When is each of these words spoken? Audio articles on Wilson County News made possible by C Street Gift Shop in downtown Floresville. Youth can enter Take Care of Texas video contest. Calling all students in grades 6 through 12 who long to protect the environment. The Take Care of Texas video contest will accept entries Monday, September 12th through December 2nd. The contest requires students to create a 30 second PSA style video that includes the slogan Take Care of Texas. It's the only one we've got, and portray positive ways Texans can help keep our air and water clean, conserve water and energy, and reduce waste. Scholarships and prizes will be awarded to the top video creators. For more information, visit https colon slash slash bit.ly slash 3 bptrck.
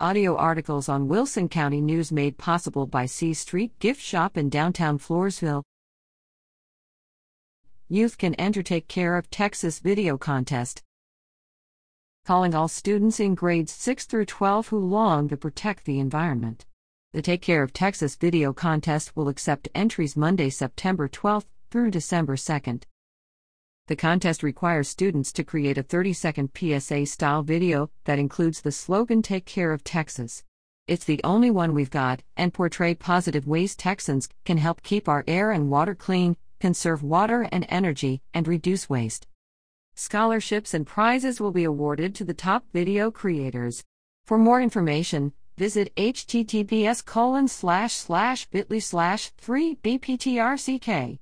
Audio 0.00 0.34
articles 0.34 0.88
on 0.88 1.06
Wilson 1.06 1.48
County 1.48 1.80
News 1.80 2.10
made 2.10 2.36
possible 2.36 2.84
by 2.84 3.06
C 3.06 3.32
Street 3.32 3.78
Gift 3.78 4.00
Shop 4.00 4.36
in 4.36 4.48
downtown 4.48 4.98
Floresville. 4.98 5.62
Youth 7.88 8.18
can 8.18 8.34
enter 8.34 8.60
Take 8.60 8.88
Care 8.88 9.16
of 9.16 9.30
Texas 9.30 9.78
video 9.78 10.18
contest. 10.18 10.82
Calling 12.26 12.56
all 12.56 12.66
students 12.66 13.20
in 13.20 13.36
grades 13.36 13.70
6 13.70 14.06
through 14.06 14.24
12 14.24 14.66
who 14.66 14.78
long 14.80 15.28
to 15.28 15.36
protect 15.36 15.84
the 15.84 16.00
environment. 16.00 16.66
The 17.12 17.22
Take 17.22 17.42
Care 17.42 17.62
of 17.62 17.72
Texas 17.72 18.16
video 18.16 18.52
contest 18.52 19.14
will 19.14 19.28
accept 19.28 19.68
entries 19.76 20.16
Monday, 20.16 20.50
September 20.50 21.08
12th 21.08 21.46
through 21.70 21.92
December 21.92 22.34
2nd. 22.34 22.82
The 23.86 23.96
contest 23.96 24.42
requires 24.42 24.88
students 24.88 25.30
to 25.34 25.44
create 25.44 25.76
a 25.76 25.82
30 25.82 26.14
second 26.14 26.50
PSA 26.56 27.04
style 27.04 27.42
video 27.42 27.90
that 28.04 28.18
includes 28.18 28.62
the 28.62 28.72
slogan 28.72 29.20
Take 29.20 29.44
Care 29.44 29.72
of 29.72 29.84
Texas. 29.84 30.42
It's 30.88 31.04
the 31.04 31.20
only 31.22 31.50
one 31.50 31.74
we've 31.74 31.90
got, 31.90 32.22
and 32.34 32.54
portray 32.54 32.94
positive 32.94 33.46
ways 33.46 33.76
Texans 33.76 34.30
can 34.46 34.56
help 34.56 34.82
keep 34.82 35.06
our 35.06 35.22
air 35.26 35.50
and 35.50 35.70
water 35.70 35.94
clean, 35.94 36.38
conserve 36.60 37.02
water 37.02 37.46
and 37.52 37.66
energy, 37.68 38.22
and 38.32 38.48
reduce 38.48 38.88
waste. 38.88 39.26
Scholarships 39.94 40.72
and 40.72 40.86
prizes 40.86 41.38
will 41.38 41.52
be 41.52 41.64
awarded 41.64 42.14
to 42.14 42.24
the 42.24 42.32
top 42.32 42.64
video 42.72 43.10
creators. 43.10 43.84
For 44.24 44.38
more 44.38 44.62
information, 44.62 45.34
visit 45.58 45.94
https 45.96 47.04
colon 47.04 47.48
slash 47.48 47.92
slash 47.92 48.46
bit.ly 48.46 48.78
slash 48.78 49.30
3 49.36 49.76
bptrck. 49.76 51.18